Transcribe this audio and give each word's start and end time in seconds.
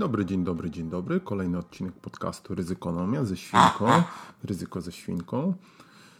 dobry, 0.00 0.24
dzień 0.24 0.44
dobry, 0.44 0.70
dzień 0.70 0.90
dobry. 0.90 1.20
Kolejny 1.20 1.58
odcinek 1.58 1.94
podcastu 1.94 2.54
Ryzykonomia 2.54 3.24
ze 3.24 3.36
świnką. 3.46 4.02
Ryzyko 4.44 4.80
ze 4.80 4.92
świnką. 4.92 5.54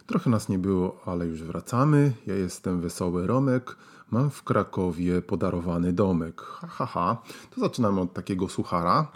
Trochę 0.05 0.29
nas 0.29 0.49
nie 0.49 0.59
było, 0.59 1.01
ale 1.05 1.25
już 1.25 1.43
wracamy. 1.43 2.13
Ja 2.27 2.35
jestem 2.35 2.81
Wesoły 2.81 3.27
Romek. 3.27 3.77
Mam 4.11 4.29
w 4.29 4.43
Krakowie 4.43 5.21
podarowany 5.21 5.93
domek. 5.93 6.41
Ha, 6.41 6.67
ha, 6.67 6.85
ha. 6.85 7.21
To 7.55 7.61
zaczynamy 7.61 8.01
od 8.01 8.13
takiego 8.13 8.49
suchara. 8.49 9.11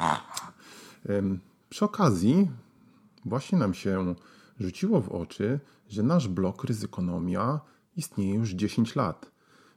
Przy 1.70 1.86
okazji 1.86 2.52
właśnie 3.26 3.58
nam 3.58 3.74
się 3.74 4.16
rzuciło 4.60 5.02
w 5.02 5.10
oczy, 5.10 5.60
że 5.90 6.04
nasz 6.04 6.28
blog 6.28 6.64
Ryzykonomia 6.64 7.60
istnieje 7.96 8.34
już 8.34 8.50
10 8.52 8.96
lat. 8.96 9.32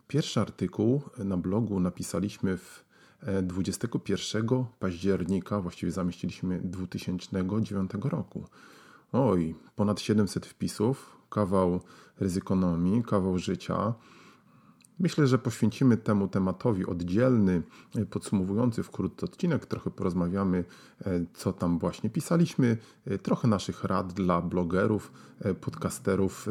Pierwszy 0.07 0.41
artykuł 0.41 1.03
na 1.19 1.37
blogu 1.37 1.81
napisaliśmy 1.81 2.57
w 2.57 2.88
21 3.43 4.65
października, 4.79 5.61
właściwie 5.61 5.93
zamieściliśmy 5.93 6.61
2009 6.65 7.91
roku. 8.03 8.45
Oj, 9.13 9.55
ponad 9.77 10.01
700 10.01 10.47
wpisów, 10.47 11.17
kawał 11.31 11.81
ryzykonomii, 12.21 13.03
kawał 13.03 13.39
życia. 13.39 13.95
Myślę, 15.01 15.27
że 15.27 15.39
poświęcimy 15.39 15.97
temu 15.97 16.29
tematowi 16.29 16.87
oddzielny, 16.87 17.63
e, 17.97 18.07
podsumowujący 18.07 18.83
wkrótce 18.83 19.27
odcinek. 19.27 19.67
Trochę 19.67 19.91
porozmawiamy, 19.91 20.65
e, 21.07 21.21
co 21.35 21.53
tam 21.53 21.79
właśnie 21.79 22.11
pisaliśmy, 22.11 22.77
e, 23.07 23.19
trochę 23.19 23.49
naszych 23.49 23.85
rad 23.85 24.13
dla 24.13 24.43
blogerów, 24.43 25.13
podcasterów. 25.61 26.47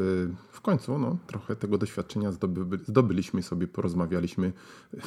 W 0.52 0.62
końcu 0.62 1.00
no, 1.00 1.18
trochę 1.28 1.56
tego 1.56 1.78
doświadczenia 1.78 2.32
zdoby, 2.32 2.78
zdobyliśmy 2.88 3.44
sobie, 3.44 3.68
porozmawialiśmy, 3.68 4.54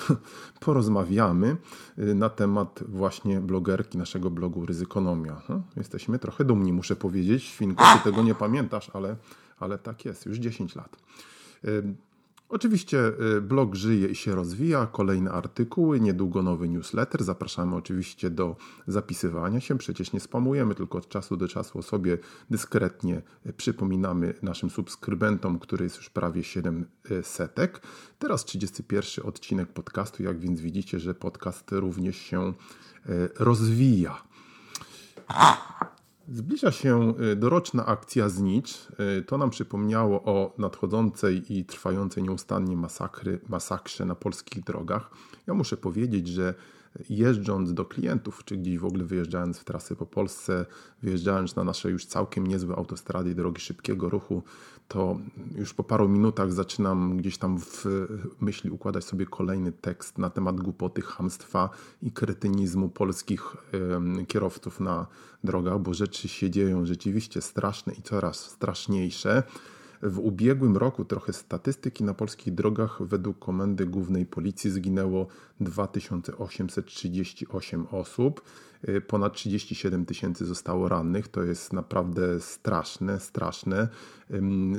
porozmawiamy 0.61 1.57
na 1.97 2.29
temat 2.29 2.85
właśnie 2.89 3.41
blogerki 3.41 3.99
naszego 3.99 4.31
blogu 4.31 4.67
Ryzykonomia. 4.67 5.43
No, 5.49 5.63
jesteśmy 5.77 6.19
trochę 6.19 6.45
dumni, 6.45 6.73
muszę 6.73 6.97
powiedzieć. 6.97 7.43
Świnko, 7.43 7.85
ty 7.97 8.05
tego 8.11 8.23
nie 8.23 8.35
pamiętasz, 8.35 8.91
ale, 8.95 9.17
ale 9.59 9.79
tak 9.79 10.05
jest, 10.05 10.27
już 10.27 10.39
10 10.39 10.77
lat. 10.77 10.97
Oczywiście 12.51 13.13
y, 13.37 13.41
blog 13.41 13.75
żyje 13.75 14.09
i 14.09 14.15
się 14.15 14.35
rozwija, 14.35 14.87
kolejne 14.87 15.31
artykuły, 15.31 16.01
niedługo 16.01 16.43
nowy 16.43 16.69
newsletter. 16.69 17.25
Zapraszamy 17.25 17.77
oczywiście 17.77 18.31
do 18.31 18.57
zapisywania 18.87 19.61
się. 19.61 19.79
Przecież 19.79 20.13
nie 20.13 20.21
spamujemy, 20.21 20.75
tylko 20.75 20.99
od 20.99 21.09
czasu 21.09 21.37
do 21.37 21.49
czasu 21.49 21.79
o 21.79 21.83
sobie 21.83 22.19
dyskretnie 22.51 23.23
y, 23.47 23.53
przypominamy 23.53 24.35
naszym 24.43 24.71
subskrybentom, 24.71 25.59
który 25.59 25.85
jest 25.85 25.97
już 25.97 26.11
prawie 26.11 26.45
7 26.45 26.87
y, 27.11 27.23
setek. 27.23 27.83
Teraz 28.19 28.45
31 28.45 29.27
odcinek 29.27 29.73
podcastu, 29.73 30.23
jak 30.23 30.39
więc 30.39 30.61
widzicie, 30.61 31.01
że 31.01 31.15
podcast 31.15 31.73
również 31.73 32.17
się 32.17 32.53
rozwija. 33.39 34.23
Zbliża 36.33 36.73
się 36.73 37.15
y, 37.33 37.37
doroczna 37.37 37.87
akcja 37.87 38.29
Znicz. 38.29 38.89
Y, 39.19 39.23
to 39.23 39.39
nam 39.39 39.51
przypomniało 39.51 40.23
o 40.23 40.55
nadchodzącej 40.59 41.59
i 41.59 41.65
trwającej 41.65 42.23
nieustannie 42.23 42.77
masakry, 42.77 43.41
masakrze 43.49 44.05
na 44.05 44.15
polskich 44.15 44.65
drogach. 44.65 45.11
Ja 45.47 45.55
muszę 45.55 45.77
powiedzieć, 45.77 46.29
że 46.29 46.55
jeżdżąc 47.11 47.75
do 47.75 47.85
klientów, 47.85 48.45
czy 48.45 48.57
gdzieś 48.57 48.79
w 48.79 48.85
ogóle 48.85 49.05
wyjeżdżając 49.05 49.59
w 49.59 49.65
trasy 49.65 49.97
po 49.97 50.07
Polsce, 50.07 50.67
wyjeżdżając 51.03 51.57
na 51.57 51.65
nasze 51.65 51.91
już 51.91 52.07
całkiem 52.07 52.47
niezłe 52.47 52.77
autostrady 52.77 53.31
i 53.31 53.35
drogi 53.35 53.61
szybkiego 53.61 54.09
ruchu, 54.09 54.43
to 54.89 55.19
już 55.57 55.75
po 55.75 55.85
paru 55.85 56.09
minutach 56.09 56.53
zaczynam 56.53 57.17
gdzieś 57.17 57.39
tam 57.39 57.59
w 57.61 57.85
myśli 58.41 58.71
układać 58.71 59.05
sobie 59.05 59.27
kolejny 59.27 59.73
tekst 59.73 60.19
na 60.19 60.31
temat 60.31 60.61
głupoty, 60.61 61.03
hamstwa 61.03 61.71
i 62.03 62.13
kretynizmu 62.13 62.89
polskich 62.89 63.57
kierowców 64.29 64.81
na 64.81 65.07
drogach, 65.45 65.81
bo 65.81 65.95
rzeczy 65.95 66.29
się 66.29 66.51
dzieją 66.51 66.87
rzeczywiście 66.87 67.41
straszne 67.41 67.93
i 67.93 68.03
coraz 68.03 68.37
straszniejsze. 68.37 69.43
W 70.03 70.19
ubiegłym 70.19 70.77
roku 70.77 71.05
trochę 71.05 71.33
statystyki 71.33 72.05
na 72.05 72.15
polskich 72.15 72.55
drogach 72.55 73.03
według 73.03 73.39
Komendy 73.39 73.87
Głównej 73.87 74.27
Policji 74.27 74.71
zginęło 74.71 75.27
2838 75.61 77.87
osób. 77.91 78.43
Y, 78.89 79.01
ponad 79.01 79.33
37 79.33 80.07
tysięcy 80.07 80.47
zostało 80.47 80.89
rannych. 80.89 81.29
To 81.29 81.43
jest 81.43 81.73
naprawdę 81.73 82.41
straszne, 82.41 83.21
straszne. 83.21 83.89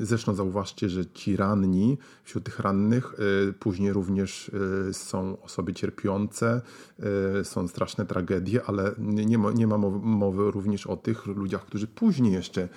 Zresztą 0.02 0.34
zauważcie, 0.34 0.90
że 0.90 1.06
ci 1.06 1.38
ranni, 1.38 1.98
wśród 2.24 2.44
tych 2.44 2.60
rannych 2.60 3.16
y, 3.50 3.54
później 3.54 3.94
również 3.94 4.52
y, 4.90 4.94
są 4.94 5.42
osoby 5.42 5.74
cierpiące, 5.74 6.62
są 7.44 7.68
straszne 7.68 8.06
tragedie, 8.06 8.62
ale 8.66 8.92
nie 8.98 9.38
ma, 9.38 9.52
nie 9.52 9.68
ma 9.68 9.78
mowy 9.78 10.52
również 10.52 10.88
o 10.88 10.98
tych 10.98 11.26
ludziach, 11.26 11.66
którzy 11.66 11.88
później 11.88 12.34
jeszcze 12.34 12.70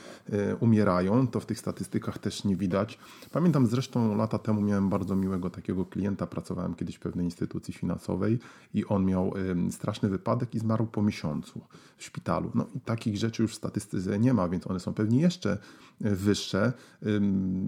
umierają. 0.60 1.28
To 1.28 1.40
w 1.40 1.46
tych 1.46 1.58
statystykach 1.58 2.18
też 2.18 2.33
nie 2.44 2.56
widać. 2.56 2.98
Pamiętam 3.30 3.66
zresztą 3.66 4.16
lata 4.16 4.38
temu 4.38 4.60
miałem 4.60 4.88
bardzo 4.88 5.16
miłego 5.16 5.50
takiego 5.50 5.84
klienta, 5.84 6.26
pracowałem 6.26 6.74
kiedyś 6.74 6.96
w 6.96 7.00
pewnej 7.00 7.24
instytucji 7.24 7.74
finansowej 7.74 8.38
i 8.74 8.84
on 8.84 9.04
miał 9.04 9.32
straszny 9.70 10.08
wypadek 10.08 10.54
i 10.54 10.58
zmarł 10.58 10.86
po 10.86 11.02
miesiącu 11.02 11.60
w 11.96 12.04
szpitalu. 12.04 12.50
No 12.54 12.66
i 12.74 12.80
takich 12.80 13.16
rzeczy 13.16 13.42
już 13.42 13.52
w 13.52 13.54
statystyce 13.54 14.18
nie 14.18 14.34
ma, 14.34 14.48
więc 14.48 14.66
one 14.66 14.80
są 14.80 14.94
pewnie 14.94 15.20
jeszcze 15.20 15.58
e, 16.04 16.14
wyższe. 16.14 16.72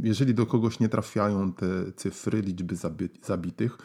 Jeżeli 0.02 0.34
do 0.34 0.46
kogoś 0.46 0.80
nie 0.80 0.88
trafiają 0.88 1.52
te 1.52 1.66
cyfry, 1.96 2.40
liczby 2.40 2.76
zabitych, 3.22 3.78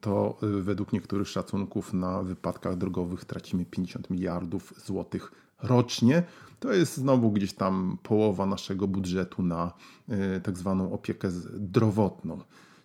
to 0.00 0.38
e, 0.42 0.46
według 0.46 0.92
niektórych 0.92 1.28
szacunków 1.28 1.92
na 1.92 2.22
wypadkach 2.22 2.76
drogowych 2.76 3.24
tracimy 3.24 3.64
50 3.64 4.10
miliardów 4.10 4.74
złotych 4.86 5.32
rocznie. 5.62 6.22
To 6.60 6.72
jest 6.72 6.96
znowu 6.96 7.30
gdzieś 7.30 7.52
tam 7.52 7.98
połowa 8.02 8.46
naszego 8.46 8.88
budżetu 8.88 9.42
na 9.42 9.72
e, 10.08 10.40
tak 10.40 10.58
zwaną 10.58 10.92
opiekę 10.92 11.30
zdrowotną. 11.30 12.40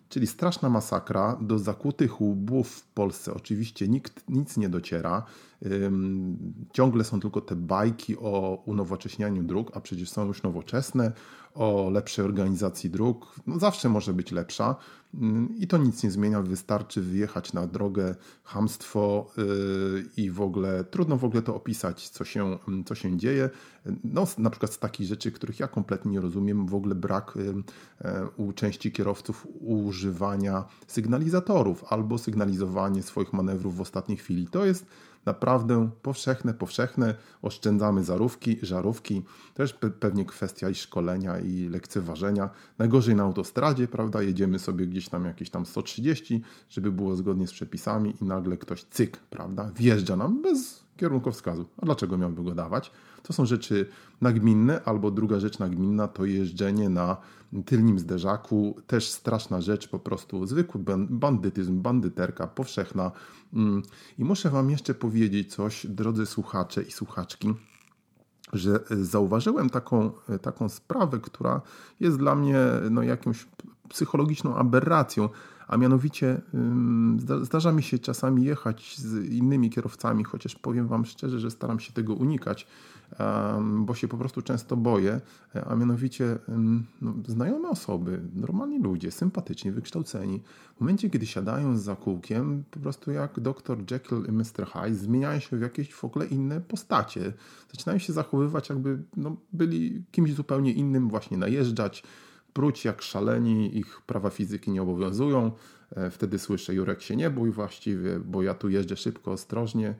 Czyli 0.08 0.26
straszna 0.26 0.68
masakra. 0.68 1.38
Do 1.40 1.58
zakutych 1.58 2.20
łbów 2.20 2.68
w 2.68 2.86
Polsce 2.86 3.34
oczywiście 3.34 3.88
nikt 3.88 4.28
nic 4.28 4.56
nie 4.56 4.68
dociera. 4.68 5.24
Ciągle 6.72 7.04
są 7.04 7.20
tylko 7.20 7.40
te 7.40 7.56
bajki 7.56 8.16
o 8.18 8.62
unowocześnianiu 8.66 9.42
dróg, 9.42 9.70
a 9.76 9.80
przecież 9.80 10.10
są 10.10 10.26
już 10.26 10.42
nowoczesne, 10.42 11.12
o 11.54 11.90
lepszej 11.90 12.24
organizacji 12.24 12.90
dróg. 12.90 13.34
No 13.46 13.58
zawsze 13.58 13.88
może 13.88 14.12
być 14.12 14.32
lepsza 14.32 14.76
i 15.56 15.66
to 15.66 15.78
nic 15.78 16.02
nie 16.02 16.10
zmienia. 16.10 16.42
Wystarczy 16.42 17.00
wyjechać 17.02 17.52
na 17.52 17.66
drogę, 17.66 18.14
hamstwo 18.44 19.30
yy, 19.36 20.04
i 20.16 20.30
w 20.30 20.40
ogóle 20.40 20.84
trudno 20.84 21.16
w 21.16 21.24
ogóle 21.24 21.42
to 21.42 21.54
opisać, 21.54 22.08
co 22.08 22.24
się, 22.24 22.58
co 22.86 22.94
się 22.94 23.16
dzieje. 23.16 23.50
No, 24.04 24.26
na 24.38 24.50
przykład 24.50 24.72
z 24.72 24.78
takich 24.78 25.06
rzeczy, 25.06 25.32
których 25.32 25.60
ja 25.60 25.68
kompletnie 25.68 26.10
nie 26.10 26.20
rozumiem, 26.20 26.66
w 26.66 26.74
ogóle 26.74 26.94
brak 26.94 27.34
yy, 27.36 28.28
u 28.36 28.52
części 28.52 28.92
kierowców 28.92 29.46
używania 29.60 30.64
sygnalizatorów 30.86 31.84
albo 31.88 32.18
sygnalizowanie 32.18 33.02
swoich 33.02 33.32
manewrów 33.32 33.76
w 33.76 33.80
ostatniej 33.80 34.18
chwili. 34.18 34.46
To 34.46 34.64
jest 34.64 34.86
naprawdę 35.28 35.90
powszechne, 36.02 36.54
powszechne. 36.54 37.14
Oszczędzamy 37.42 38.04
zarówki, 38.04 38.58
żarówki. 38.62 39.22
Też 39.54 39.72
pe 39.72 39.90
pewnie 39.90 40.24
kwestia 40.24 40.70
i 40.70 40.74
szkolenia 40.74 41.38
i 41.38 41.68
lekceważenia. 41.68 42.50
Najgorzej 42.78 43.14
na 43.14 43.22
autostradzie, 43.22 43.88
prawda? 43.88 44.22
Jedziemy 44.22 44.58
sobie 44.58 44.86
gdzieś 44.86 45.08
tam 45.08 45.24
jakieś 45.24 45.50
tam 45.50 45.66
130, 45.66 46.42
żeby 46.70 46.92
było 46.92 47.16
zgodnie 47.16 47.46
z 47.46 47.52
przepisami 47.52 48.14
i 48.20 48.24
nagle 48.24 48.56
ktoś 48.56 48.84
cyk, 48.84 49.16
prawda? 49.16 49.70
Wjeżdża 49.76 50.16
nam 50.16 50.42
bez 50.42 50.84
kierunkowskazu. 50.96 51.66
A 51.82 51.86
dlaczego 51.86 52.18
miałby 52.18 52.44
go 52.44 52.54
dawać? 52.54 52.90
To 53.22 53.32
są 53.32 53.46
rzeczy 53.46 53.86
nagminne, 54.20 54.82
albo 54.84 55.10
druga 55.10 55.40
rzecz 55.40 55.58
nagminna 55.58 56.08
to 56.08 56.24
jeżdżenie 56.24 56.88
na 56.88 57.16
tylnym 57.66 57.98
zderzaku. 57.98 58.76
Też 58.86 59.08
straszna 59.08 59.60
rzecz, 59.60 59.88
po 59.88 59.98
prostu 59.98 60.46
zwykły 60.46 60.80
bandytyzm, 61.10 61.82
bandyterka 61.82 62.46
powszechna. 62.46 63.12
Mm. 63.52 63.82
I 64.18 64.24
muszę 64.24 64.50
Wam 64.50 64.70
jeszcze 64.70 64.94
powiedzieć 64.94 65.54
coś, 65.54 65.86
drodzy 65.86 66.26
słuchacze 66.26 66.82
i 66.82 66.92
słuchaczki 66.92 67.54
że 68.52 68.80
zauważyłem 68.90 69.70
taką, 69.70 70.10
taką 70.42 70.68
sprawę, 70.68 71.18
która 71.18 71.60
jest 72.00 72.18
dla 72.18 72.34
mnie 72.34 72.58
no, 72.90 73.02
jakimś 73.02 73.46
psychologiczną 73.88 74.56
aberracją, 74.56 75.28
a 75.68 75.76
mianowicie 75.76 76.40
zdarza 77.42 77.72
mi 77.72 77.82
się 77.82 77.98
czasami 77.98 78.44
jechać 78.44 78.98
z 78.98 79.32
innymi 79.32 79.70
kierowcami, 79.70 80.24
chociaż 80.24 80.54
powiem 80.54 80.88
Wam 80.88 81.04
szczerze, 81.04 81.40
że 81.40 81.50
staram 81.50 81.80
się 81.80 81.92
tego 81.92 82.14
unikać, 82.14 82.66
bo 83.78 83.94
się 83.94 84.08
po 84.08 84.16
prostu 84.16 84.42
często 84.42 84.76
boję, 84.76 85.20
a 85.66 85.74
mianowicie 85.74 86.38
no, 87.02 87.14
znajome 87.26 87.68
osoby, 87.68 88.20
normalni 88.34 88.78
ludzie, 88.78 89.10
sympatyczni, 89.10 89.70
wykształceni, 89.70 90.42
w 90.76 90.80
momencie, 90.80 91.10
kiedy 91.10 91.26
siadają 91.26 91.78
za 91.78 91.96
kółkiem, 91.96 92.64
po 92.70 92.80
prostu 92.80 93.10
jak 93.10 93.40
dr 93.40 93.78
Jekyll 93.90 94.24
i 94.28 94.32
Mr. 94.32 94.66
Hyde, 94.72 94.94
zmieniają 94.94 95.40
się 95.40 95.56
w 95.56 95.60
jakieś 95.60 95.94
w 95.94 96.04
ogóle 96.04 96.26
inne 96.26 96.60
postacie. 96.60 97.32
Zaczynają 97.72 97.98
się 97.98 98.12
zachowywać, 98.12 98.68
jakby 98.68 99.02
no, 99.16 99.36
byli 99.52 100.04
kimś 100.10 100.34
zupełnie 100.34 100.72
innym, 100.72 101.08
właśnie 101.08 101.38
najeżdżać, 101.38 102.02
pruć 102.58 102.84
jak 102.84 103.02
szaleni, 103.02 103.78
ich 103.78 104.02
prawa 104.06 104.30
fizyki 104.30 104.70
nie 104.70 104.82
obowiązują. 104.82 105.52
E, 105.96 106.10
wtedy 106.10 106.38
słyszę, 106.38 106.74
Jurek 106.74 107.02
się 107.02 107.16
nie 107.16 107.30
bój 107.30 107.50
właściwie, 107.50 108.20
bo 108.20 108.42
ja 108.42 108.54
tu 108.54 108.68
jeżdżę 108.68 108.96
szybko, 108.96 109.32
ostrożnie. 109.32 109.94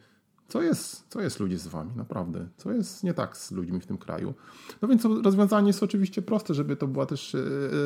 Co 0.48 0.62
jest, 0.62 1.04
co 1.08 1.20
jest 1.20 1.40
ludzie 1.40 1.58
z 1.58 1.66
wami, 1.66 1.90
naprawdę? 1.96 2.48
Co 2.56 2.72
jest 2.72 3.04
nie 3.04 3.14
tak 3.14 3.36
z 3.36 3.50
ludźmi 3.50 3.80
w 3.80 3.86
tym 3.86 3.98
kraju? 3.98 4.34
No 4.82 4.88
więc 4.88 5.04
rozwiązanie 5.04 5.66
jest 5.66 5.82
oczywiście 5.82 6.22
proste, 6.22 6.54
żeby 6.54 6.76
to 6.76 6.86
była 6.86 7.06
też 7.06 7.34
e, 7.34 7.38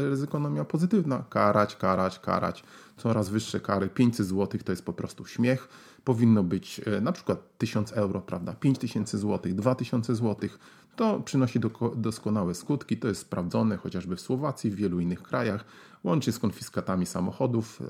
ryzykonomia 0.08 0.64
pozytywna. 0.64 1.24
Karać, 1.30 1.76
karać, 1.76 2.18
karać. 2.18 2.64
Coraz 2.96 3.28
wyższe 3.28 3.60
kary. 3.60 3.88
500 3.88 4.26
zł 4.26 4.60
to 4.64 4.72
jest 4.72 4.84
po 4.84 4.92
prostu 4.92 5.26
śmiech. 5.26 5.68
Powinno 6.04 6.42
być 6.42 6.80
e, 6.86 7.00
na 7.00 7.12
przykład 7.12 7.58
1000 7.58 7.92
euro, 7.92 8.20
prawda? 8.20 8.54
5000 8.54 9.18
zł, 9.18 9.52
2000 9.54 10.14
zł. 10.14 10.50
To 10.96 11.20
przynosi 11.20 11.60
doskonałe 11.96 12.54
skutki. 12.54 12.96
To 12.96 13.08
jest 13.08 13.20
sprawdzone 13.20 13.76
chociażby 13.76 14.16
w 14.16 14.20
Słowacji, 14.20 14.70
w 14.70 14.74
wielu 14.74 15.00
innych 15.00 15.22
krajach 15.22 15.64
łącznie 16.04 16.32
z 16.32 16.38
konfiskatami 16.38 17.06
samochodów, 17.06 17.82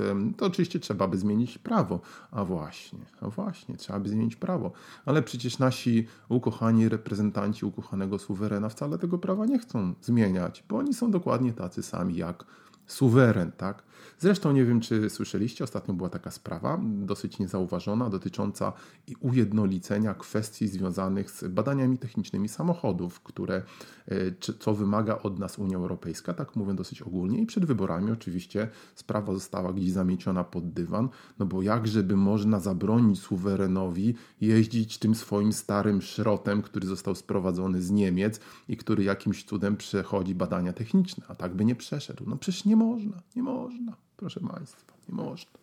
e, 0.00 0.34
to 0.36 0.46
oczywiście 0.46 0.80
trzeba 0.80 1.08
by 1.08 1.18
zmienić 1.18 1.58
prawo. 1.58 2.00
A 2.30 2.44
właśnie, 2.44 2.98
a 3.20 3.28
właśnie, 3.28 3.76
trzeba 3.76 4.00
by 4.00 4.08
zmienić 4.08 4.36
prawo. 4.36 4.72
Ale 5.04 5.22
przecież 5.22 5.58
nasi 5.58 6.06
ukochani 6.28 6.88
reprezentanci 6.88 7.66
ukochanego 7.66 8.18
suwerena 8.18 8.68
wcale 8.68 8.98
tego 8.98 9.18
prawa 9.18 9.46
nie 9.46 9.58
chcą 9.58 9.94
zmieniać, 10.02 10.64
bo 10.68 10.76
oni 10.76 10.94
są 10.94 11.10
dokładnie 11.10 11.52
tacy 11.52 11.82
sami 11.82 12.16
jak 12.16 12.44
suweren, 12.90 13.52
tak? 13.52 13.82
Zresztą 14.18 14.52
nie 14.52 14.64
wiem, 14.64 14.80
czy 14.80 15.10
słyszeliście, 15.10 15.64
ostatnio 15.64 15.94
była 15.94 16.08
taka 16.08 16.30
sprawa, 16.30 16.80
dosyć 16.82 17.38
niezauważona, 17.38 18.10
dotycząca 18.10 18.72
ujednolicenia 19.20 20.14
kwestii 20.14 20.68
związanych 20.68 21.30
z 21.30 21.48
badaniami 21.48 21.98
technicznymi 21.98 22.48
samochodów, 22.48 23.20
które, 23.20 23.62
e, 24.08 24.14
co 24.58 24.74
wymaga 24.74 25.18
od 25.18 25.38
nas 25.38 25.58
Unia 25.58 25.76
Europejska, 25.76 26.34
tak 26.34 26.56
mówię 26.56 26.74
dosyć 26.74 27.02
ogólnie. 27.02 27.38
I 27.38 27.46
przed 27.46 27.64
wyborami 27.64 28.10
oczywiście 28.10 28.68
sprawa 28.94 29.32
została 29.32 29.72
gdzieś 29.72 29.90
zamieciona 29.90 30.44
pod 30.44 30.72
dywan, 30.72 31.08
no 31.38 31.46
bo 31.46 31.62
jakżeby 31.62 32.16
można 32.16 32.60
zabronić 32.60 33.20
suwerenowi 33.20 34.14
jeździć 34.40 34.98
tym 34.98 35.14
swoim 35.14 35.52
starym 35.52 36.02
szrotem, 36.02 36.62
który 36.62 36.86
został 36.86 37.14
sprowadzony 37.14 37.82
z 37.82 37.90
Niemiec 37.90 38.40
i 38.68 38.76
który 38.76 39.04
jakimś 39.04 39.44
cudem 39.44 39.76
przechodzi 39.76 40.34
badania 40.34 40.72
techniczne, 40.72 41.24
a 41.28 41.34
tak 41.34 41.54
by 41.54 41.64
nie 41.64 41.74
przeszedł. 41.74 42.24
No 42.26 42.36
przecież 42.36 42.64
nie 42.64 42.76
można, 42.84 43.22
nie 43.36 43.42
można. 43.42 43.96
Proszę 44.16 44.40
Państwa, 44.40 44.92
nie 45.08 45.14
można. 45.14 45.60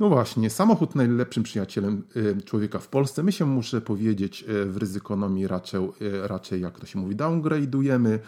No 0.00 0.08
właśnie, 0.08 0.50
samochód 0.50 0.94
najlepszym 0.94 1.42
przyjacielem 1.42 2.02
y, 2.16 2.42
człowieka 2.42 2.78
w 2.78 2.88
Polsce. 2.88 3.22
My 3.22 3.32
się, 3.32 3.46
muszę 3.46 3.80
powiedzieć, 3.80 4.44
y, 4.48 4.66
w 4.66 4.76
ryzykonomii 4.76 5.46
raczej, 5.46 5.80
y, 5.80 6.28
raczej 6.28 6.60
jak 6.60 6.80
to 6.80 6.86
się 6.86 6.98
mówi, 6.98 7.16
downgrade'ujemy, 7.16 8.18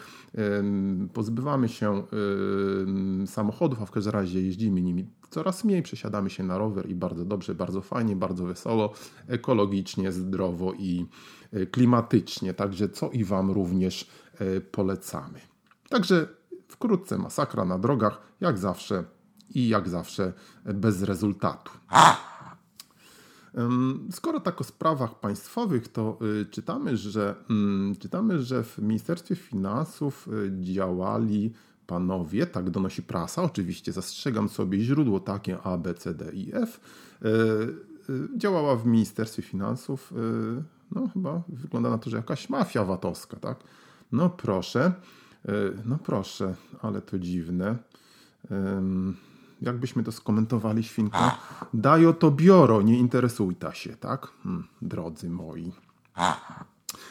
pozbywamy 1.13 1.69
się 1.69 2.03
samochodów, 3.27 3.83
a 3.83 3.87
w 3.87 3.91
każdym 3.91 4.13
razie 4.13 4.43
jeździmy 4.43 4.83
nimi 4.83 5.07
coraz 5.31 5.65
mniej, 5.65 5.83
przesiadamy 5.83 6.31
się 6.31 6.43
na 6.45 6.59
rower 6.59 6.91
i 6.91 6.95
bardzo 6.95 7.25
dobrze, 7.25 7.55
bardzo 7.55 7.81
fajnie, 7.81 8.17
bardzo 8.17 8.47
wesoło, 8.47 8.93
ekologicznie, 9.27 10.13
zdrowo 10.13 10.73
i 10.73 11.07
klimatycznie. 11.71 12.55
Także 12.55 12.89
co 12.89 13.11
i 13.11 13.25
Wam 13.25 13.51
również 13.51 14.07
polecamy. 14.73 15.41
Także 15.89 16.29
Wkrótce 16.69 17.19
masakra 17.19 17.65
na 17.65 17.79
drogach, 17.79 18.21
jak 18.41 18.59
zawsze 18.59 19.05
i 19.55 19.69
jak 19.69 19.89
zawsze 19.89 20.33
bez 20.65 21.03
rezultatu. 21.03 21.71
Skoro 24.11 24.41
tak 24.41 24.61
o 24.61 24.65
sprawach 24.65 25.21
państwowych, 25.21 25.89
to 25.89 26.19
y, 26.41 26.47
czytamy, 26.47 26.97
że, 26.97 27.35
mm, 27.51 27.97
czytamy, 27.97 28.43
że 28.43 28.63
w 28.63 28.79
Ministerstwie 28.79 29.37
Finansów 29.37 30.29
y, 30.29 30.53
działali 30.61 31.53
panowie, 31.87 32.47
tak 32.47 32.71
donosi 32.71 33.03
prasa, 33.03 33.43
oczywiście 33.43 33.93
zastrzegam 33.93 34.49
sobie 34.49 34.81
źródło 34.81 35.21
takie 35.21 35.63
A, 35.63 35.79
B, 35.79 35.95
C, 35.95 36.15
D 36.15 36.31
i 36.33 36.55
F. 36.55 36.81
Y, 37.25 38.29
działała 38.37 38.77
w 38.77 38.87
Ministerstwie 38.87 39.43
Finansów, 39.43 40.15
no 40.91 41.09
chyba 41.13 41.43
wygląda 41.49 41.91
na 41.91 41.99
to, 41.99 42.11
że 42.11 42.17
jakaś 42.17 42.49
mafia 42.49 42.85
VAT-owska, 42.85 43.37
tak? 43.37 43.59
No 44.13 44.31
proszę. 44.31 44.93
E, 45.47 45.53
no 45.85 45.99
proszę, 45.99 46.55
ale 46.83 47.03
to 47.03 47.19
dziwne. 47.19 47.77
Jakbyśmy 49.63 50.03
to 50.03 50.13
skomentowali, 50.13 50.83
świnka? 50.83 51.39
Dajo 51.75 52.13
to 52.13 52.31
bioro, 52.31 52.83
nie 52.83 52.99
interesujta 52.99 53.75
się, 53.75 53.97
tak? 53.97 54.29
Hmm, 54.43 54.65
drodzy 54.83 55.31
moi. 55.31 55.73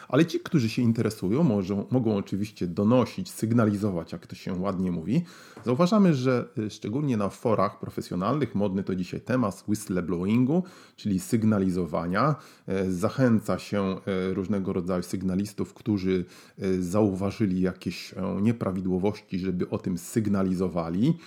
Ale 0.08 0.26
ci, 0.26 0.40
którzy 0.40 0.70
się 0.70 0.82
interesują, 0.82 1.44
możą, 1.44 1.86
mogą 1.92 2.18
oczywiście 2.18 2.68
donosić, 2.68 3.32
sygnalizować, 3.32 4.12
jak 4.12 4.28
to 4.28 4.36
się 4.36 4.54
ładnie 4.54 4.92
mówi. 4.92 5.24
Zauważamy, 5.66 6.14
że 6.14 6.46
y, 6.58 6.70
szczególnie 6.70 7.18
na 7.18 7.30
forach 7.30 7.80
profesjonalnych, 7.80 8.56
modny 8.56 8.84
to 8.84 8.96
dzisiaj 8.96 9.22
temat 9.22 9.64
whistleblowingu, 9.68 10.64
czyli 10.96 11.20
sygnalizowania. 11.20 12.36
E, 12.68 12.92
zachęca 12.92 13.60
się 13.60 13.82
e, 13.84 14.34
różnego 14.34 14.74
rodzaju 14.74 15.04
sygnalistów, 15.04 15.74
którzy 15.74 16.26
e, 16.60 16.82
zauważyli 16.82 17.62
jakieś 17.62 18.16
nieprawidłowości, 18.42 19.40
żeby 19.40 19.70
o 19.70 19.78
tym 19.78 19.98
sygnalizowali. 19.98 21.18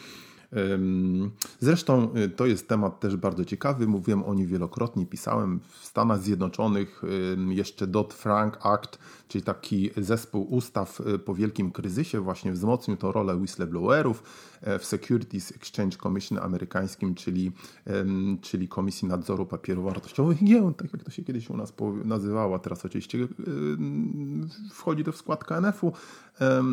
Zresztą 1.60 2.14
y, 2.16 2.28
to 2.28 2.46
jest 2.46 2.68
temat 2.68 3.00
też 3.00 3.16
bardzo 3.16 3.44
ciekawy, 3.44 3.86
mówiłem 3.86 4.24
o 4.24 4.34
nim 4.34 4.46
wielokrotnie, 4.46 5.06
pisałem 5.06 5.60
w 5.80 5.84
Stanach 5.84 6.22
Zjednoczonych 6.22 7.02
jeszcze 7.48 7.86
Dodd-Frank 7.86 8.58
Act, 8.62 8.98
czyli 9.28 9.44
taki 9.44 9.90
zespół 9.96 10.46
ustaw 10.50 11.00
y, 11.00 11.18
po 11.18 11.34
wielkim 11.34 11.70
kryzysie 11.70 12.20
właśnie 12.20 12.52
wzmocnił 12.52 12.96
tą 12.96 13.12
rolę 13.12 13.36
whistleblowerów 13.36 14.22
w 14.78 14.84
Securities 14.84 15.52
Exchange 15.52 15.96
Commission 15.96 16.38
amerykańskim, 16.38 17.14
czyli, 17.14 17.52
czyli 18.40 18.69
Komisji 18.69 19.08
Nadzoru 19.08 19.46
Papierów 19.46 19.84
Wartościowych, 19.84 20.44
GIEł, 20.44 20.72
tak 20.72 20.93
jak 20.93 21.02
to 21.02 21.10
się 21.10 21.25
kiedyś 21.25 21.50
u 21.50 21.56
nas 21.56 21.72
nazywała, 22.05 22.58
teraz 22.58 22.84
oczywiście 22.84 23.19
y, 23.19 23.28
wchodzi 24.70 25.05
to 25.05 25.12
w 25.12 25.16
skład 25.16 25.44
KNF-u. 25.44 25.93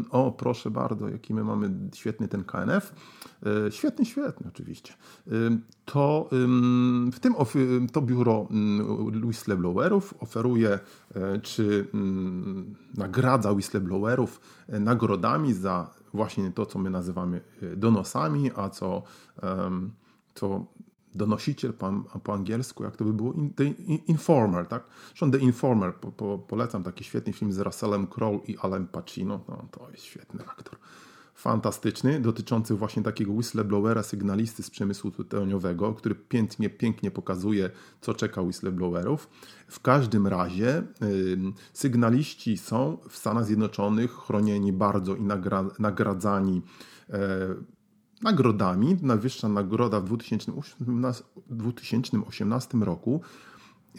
O, 0.09 0.31
proszę 0.31 0.71
bardzo, 0.71 1.09
jaki 1.09 1.33
my 1.33 1.43
mamy 1.43 1.71
świetny 1.93 2.27
ten 2.27 2.43
KNF. 2.43 2.93
E, 3.67 3.71
świetny, 3.71 4.05
świetny 4.05 4.47
oczywiście. 4.53 4.93
To 5.85 6.29
w 7.11 7.19
tym 7.19 7.35
to 7.91 8.01
biuro 8.01 8.47
whistleblowerów 9.23 10.13
oferuje 10.19 10.79
e, 11.15 11.39
czy 11.39 11.87
nagradza 12.97 13.53
whistleblowerów 13.53 14.41
e, 14.67 14.79
nagrodami 14.79 15.53
za 15.53 15.89
właśnie 16.13 16.51
to, 16.51 16.65
co 16.65 16.79
my 16.79 16.89
nazywamy 16.89 17.41
donosami, 17.77 18.51
a 18.55 18.69
co, 18.69 19.03
co 20.33 20.65
donosiciel 21.15 21.73
po, 21.73 21.91
po 22.23 22.33
angielsku, 22.33 22.83
jak 22.83 22.97
to 22.97 23.05
by 23.05 23.13
było, 23.13 23.33
in, 23.33 23.53
the 23.53 23.63
Informer, 24.07 24.67
tak? 24.67 24.83
Zresztą 25.07 25.31
The 25.31 25.37
Informer, 25.37 25.95
po, 25.95 26.11
po, 26.11 26.37
polecam 26.37 26.83
taki 26.83 27.03
świetny 27.03 27.33
film 27.33 27.53
z 27.53 27.59
Russellem 27.59 28.07
Crowe 28.07 28.39
i 28.47 28.57
Alem 28.57 28.87
Pacino, 28.87 29.39
no, 29.47 29.67
to 29.71 29.89
jest 29.91 30.03
świetny 30.03 30.43
aktor 30.47 30.77
fantastyczny, 31.35 32.19
dotyczący 32.19 32.75
właśnie 32.75 33.03
takiego 33.03 33.31
whistleblowera, 33.31 34.03
sygnalisty 34.03 34.63
z 34.63 34.69
przemysłu 34.69 35.11
tytoniowego, 35.11 35.93
który 35.93 36.15
pięknie, 36.15 36.69
pięknie 36.69 37.11
pokazuje, 37.11 37.69
co 38.01 38.13
czeka 38.13 38.41
whistleblowerów. 38.41 39.29
W 39.67 39.79
każdym 39.79 40.27
razie 40.27 40.83
sygnaliści 41.73 42.57
są 42.57 42.97
w 43.09 43.17
Stanach 43.17 43.45
Zjednoczonych 43.45 44.11
chronieni 44.11 44.73
bardzo 44.73 45.15
i 45.15 45.23
nagra 45.23 45.65
nagradzani 45.79 46.61
yy, 47.09 47.17
nagrodami. 48.21 48.97
Najwyższa 49.01 49.49
nagroda 49.49 49.99
w 49.99 50.05
2018, 50.05 51.23
2018 51.47 52.77
roku 52.77 53.21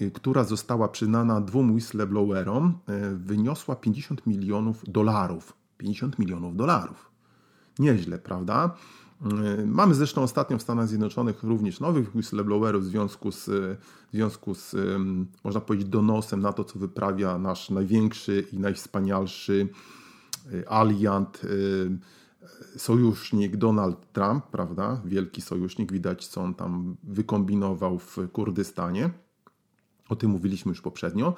y, 0.00 0.10
która 0.10 0.44
została 0.44 0.88
przynana 0.88 1.40
dwóm 1.40 1.72
whistleblowerom, 1.72 2.78
y, 3.12 3.16
wyniosła 3.16 3.76
50 3.76 4.26
milionów 4.26 4.82
dolarów. 4.88 5.52
50 5.78 6.18
milionów 6.18 6.56
dolarów 6.56 7.15
nieźle, 7.78 8.18
prawda? 8.18 8.74
Y, 9.60 9.66
mamy 9.66 9.94
zresztą 9.94 10.22
ostatnio 10.22 10.58
w 10.58 10.62
Stanach 10.62 10.88
Zjednoczonych 10.88 11.42
również 11.42 11.80
nowych 11.80 12.14
whistleblowerów 12.14 12.82
w 12.82 12.86
związku 12.86 13.32
z, 13.32 13.44
w 13.44 14.12
związku 14.12 14.54
z 14.54 14.76
można 15.44 15.60
powiedzieć, 15.60 15.88
donosem 15.88 16.40
na 16.40 16.52
to, 16.52 16.64
co 16.64 16.78
wyprawia 16.78 17.38
nasz 17.38 17.70
największy 17.70 18.46
i 18.52 18.58
najwspanialszy 18.58 19.68
y, 20.52 20.68
aliant 20.68 21.44
y, 21.44 21.98
sojusznik 22.76 23.56
Donald 23.56 24.12
Trump, 24.12 24.46
prawda? 24.46 25.00
Wielki 25.04 25.42
sojusznik, 25.42 25.92
widać 25.92 26.26
co 26.26 26.42
on 26.42 26.54
tam 26.54 26.96
wykombinował 27.02 27.98
w 27.98 28.18
Kurdystanie. 28.32 29.10
O 30.08 30.16
tym 30.16 30.30
mówiliśmy 30.30 30.70
już 30.70 30.80
poprzednio. 30.80 31.34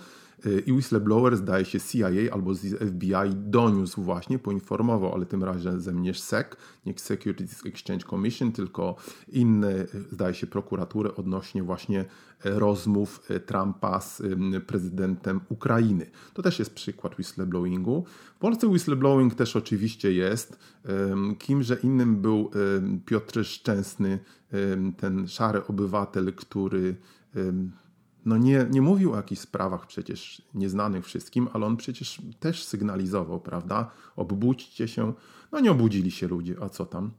I 0.66 0.72
whistleblower, 0.72 1.36
zdaje 1.36 1.64
się 1.64 1.80
CIA 1.80 2.08
albo 2.32 2.54
FBI 2.54 3.34
doniósł 3.36 4.02
właśnie, 4.02 4.38
poinformował, 4.38 5.14
ale 5.14 5.26
tym 5.26 5.44
razem 5.44 6.02
nie 6.02 6.14
SEC, 6.14 6.46
nie 6.86 6.98
Securities 6.98 7.66
Exchange 7.66 8.04
Commission, 8.06 8.52
tylko 8.52 8.96
inne, 9.28 9.86
zdaje 10.12 10.34
się, 10.34 10.46
prokuratury 10.46 11.14
odnośnie 11.14 11.62
właśnie 11.62 12.04
rozmów 12.44 13.22
Trumpa 13.46 14.00
z 14.00 14.22
prezydentem 14.66 15.40
Ukrainy. 15.48 16.10
To 16.34 16.42
też 16.42 16.58
jest 16.58 16.74
przykład 16.74 17.18
whistleblowingu. 17.18 18.04
W 18.36 18.38
Polsce 18.38 18.66
whistleblowing 18.66 19.34
też 19.34 19.56
oczywiście 19.56 20.12
jest. 20.12 20.58
Kimże 21.38 21.78
innym 21.82 22.16
był 22.16 22.50
Piotr 23.06 23.44
Szczęsny, 23.44 24.18
ten 24.96 25.28
szary 25.28 25.66
obywatel, 25.66 26.32
który 26.32 26.96
no 28.28 28.36
nie, 28.36 28.66
nie 28.70 28.82
mówił 28.82 29.12
o 29.12 29.16
jakichś 29.16 29.40
sprawach 29.40 29.86
przecież 29.86 30.42
nieznanych 30.54 31.04
wszystkim, 31.04 31.48
ale 31.52 31.66
on 31.66 31.76
przecież 31.76 32.22
też 32.40 32.64
sygnalizował, 32.64 33.40
prawda? 33.40 33.90
Obudźcie 34.16 34.88
się. 34.88 35.12
No 35.52 35.60
nie 35.60 35.70
obudzili 35.70 36.10
się 36.10 36.28
ludzie, 36.28 36.56
a 36.62 36.68
co 36.68 36.86
tam? 36.86 37.10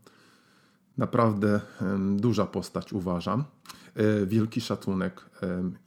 Naprawdę 0.97 1.61
duża 2.15 2.45
postać 2.45 2.93
uważam. 2.93 3.43
E, 3.95 4.25
wielki 4.25 4.61
szacunek 4.61 5.29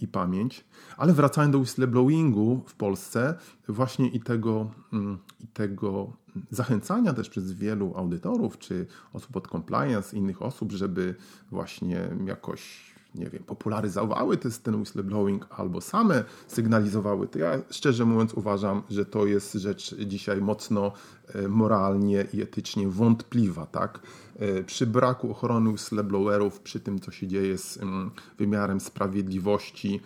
i 0.00 0.08
pamięć. 0.08 0.64
Ale 0.96 1.12
wracając 1.12 1.52
do 1.52 1.58
whistleblowingu 1.58 2.62
w 2.66 2.74
Polsce, 2.74 3.34
właśnie 3.68 4.08
i 4.08 4.20
tego, 4.20 4.70
mm, 4.92 5.18
i 5.40 5.46
tego 5.46 6.12
zachęcania 6.50 7.12
też 7.12 7.28
przez 7.28 7.52
wielu 7.52 7.92
audytorów, 7.96 8.58
czy 8.58 8.86
osób 9.12 9.36
od 9.36 9.48
compliance, 9.48 10.16
innych 10.16 10.42
osób, 10.42 10.72
żeby 10.72 11.14
właśnie 11.50 12.08
jakoś 12.24 12.91
nie 13.14 13.30
wiem, 13.30 13.42
popularyzowały 13.44 14.36
ten 14.36 14.74
whistleblowing 14.74 15.46
albo 15.50 15.80
same 15.80 16.24
sygnalizowały, 16.46 17.28
to 17.28 17.38
ja 17.38 17.58
szczerze 17.70 18.04
mówiąc 18.04 18.34
uważam, 18.34 18.82
że 18.90 19.04
to 19.04 19.26
jest 19.26 19.52
rzecz 19.54 19.94
dzisiaj 19.94 20.40
mocno 20.40 20.92
e, 21.34 21.48
moralnie 21.48 22.26
i 22.32 22.42
etycznie 22.42 22.88
wątpliwa, 22.88 23.66
tak? 23.66 24.00
E, 24.38 24.64
przy 24.64 24.86
braku 24.86 25.30
ochrony 25.30 25.70
whistleblowerów, 25.70 26.60
przy 26.60 26.80
tym, 26.80 27.00
co 27.00 27.10
się 27.10 27.26
dzieje 27.28 27.58
z 27.58 27.76
mm, 27.76 28.10
wymiarem 28.38 28.80
sprawiedliwości, 28.80 30.00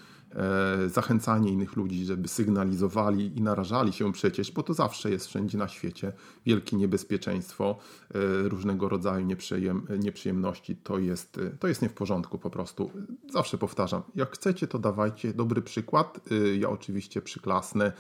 zachęcanie 0.87 1.51
innych 1.51 1.77
ludzi, 1.77 2.05
żeby 2.05 2.29
sygnalizowali 2.29 3.39
i 3.39 3.43
narażali 3.43 3.93
się 3.93 4.13
przecież, 4.13 4.53
bo 4.53 4.63
to 4.63 4.75
zawsze 4.75 5.11
jest 5.11 5.27
wszędzie 5.27 5.59
na 5.59 5.69
świecie 5.69 6.13
wielkie 6.47 6.77
niebezpieczeństwo, 6.77 7.79
e, 8.15 8.49
różnego 8.49 8.89
rodzaju 8.89 9.27
nieprzyjem, 9.27 9.87
nieprzyjemności, 9.99 10.77
to 10.77 10.99
jest, 10.99 11.39
e, 11.39 11.51
to 11.51 11.69
jest 11.69 11.83
nie 11.83 11.89
w 11.89 11.95
porządku 11.95 12.39
po 12.39 12.51
prostu. 12.51 12.91
Zawsze 13.33 13.59
powtarzam, 13.59 14.03
jak 14.15 14.35
chcecie, 14.35 14.67
to 14.67 14.79
dawajcie 14.79 15.35
dobry 15.35 15.63
przykład. 15.63 16.21
Ja 16.59 16.69
oczywiście 16.69 17.23
przyklasnę 17.23 17.93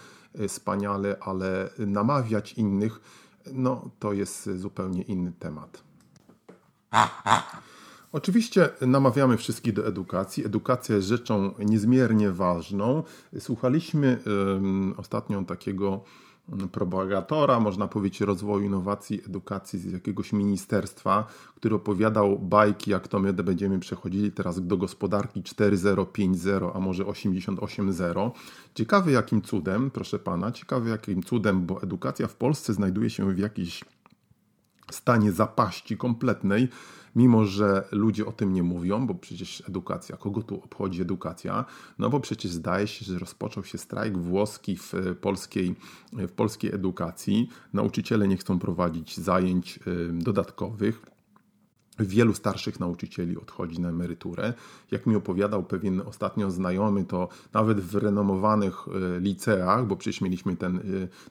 wspaniale, 0.48 1.16
ale 1.20 1.70
namawiać 1.78 2.52
innych, 2.52 3.00
no 3.52 3.90
to 3.98 4.12
jest 4.12 4.50
zupełnie 4.54 5.02
inny 5.02 5.32
temat. 5.32 5.82
Oczywiście 8.12 8.68
namawiamy 8.80 9.36
wszystkich 9.36 9.72
do 9.72 9.86
edukacji. 9.86 10.46
Edukacja 10.46 10.96
jest 10.96 11.08
rzeczą 11.08 11.54
niezmiernie 11.58 12.30
ważną. 12.30 13.02
Słuchaliśmy 13.38 14.18
ostatnio 14.96 15.42
takiego 15.42 16.00
propagatora, 16.72 17.60
można 17.60 17.88
powiedzieć, 17.88 18.20
rozwoju 18.20 18.64
innowacji, 18.64 19.22
edukacji 19.26 19.78
z 19.78 19.92
jakiegoś 19.92 20.32
ministerstwa, 20.32 21.26
który 21.54 21.74
opowiadał 21.74 22.38
bajki, 22.38 22.90
jak 22.90 23.08
to 23.08 23.18
my 23.18 23.32
będziemy 23.32 23.78
przechodzili 23.78 24.32
teraz 24.32 24.66
do 24.66 24.76
gospodarki 24.76 25.42
4.0, 25.42 26.04
5.0, 26.04 26.70
a 26.74 26.80
może 26.80 27.04
88.0. 27.04 28.30
Ciekawy 28.74 29.12
jakim 29.12 29.42
cudem, 29.42 29.90
proszę 29.90 30.18
pana, 30.18 30.52
ciekawy 30.52 30.90
jakim 30.90 31.22
cudem, 31.22 31.66
bo 31.66 31.82
edukacja 31.82 32.26
w 32.26 32.34
Polsce 32.34 32.74
znajduje 32.74 33.10
się 33.10 33.34
w 33.34 33.38
jakiejś 33.38 33.84
stanie 34.90 35.32
zapaści 35.32 35.96
kompletnej 35.96 36.68
mimo 37.16 37.44
że 37.44 37.88
ludzie 37.92 38.26
o 38.26 38.32
tym 38.32 38.52
nie 38.52 38.62
mówią, 38.62 39.06
bo 39.06 39.14
przecież 39.14 39.62
edukacja, 39.68 40.16
kogo 40.16 40.42
tu 40.42 40.54
obchodzi 40.64 41.02
edukacja? 41.02 41.64
No 41.98 42.10
bo 42.10 42.20
przecież 42.20 42.52
zdaje 42.52 42.86
się, 42.86 43.04
że 43.04 43.18
rozpoczął 43.18 43.64
się 43.64 43.78
strajk 43.78 44.18
włoski 44.18 44.76
w 44.76 44.92
polskiej, 45.20 45.74
w 46.12 46.32
polskiej 46.32 46.74
edukacji. 46.74 47.48
Nauczyciele 47.72 48.28
nie 48.28 48.36
chcą 48.36 48.58
prowadzić 48.58 49.16
zajęć 49.16 49.78
y, 49.86 50.12
dodatkowych 50.12 51.15
Wielu 51.98 52.34
starszych 52.34 52.80
nauczycieli 52.80 53.36
odchodzi 53.38 53.80
na 53.80 53.88
emeryturę. 53.88 54.54
Jak 54.90 55.06
mi 55.06 55.16
opowiadał 55.16 55.62
pewien 55.62 56.02
ostatnio 56.06 56.50
znajomy, 56.50 57.04
to 57.04 57.28
nawet 57.52 57.80
w 57.80 57.94
renomowanych 57.94 58.74
e, 58.88 59.20
liceach, 59.20 59.86
bo 59.86 59.96
przecież 59.96 60.20
mieliśmy 60.20 60.56
ten, 60.56 60.76
e, 60.76 60.82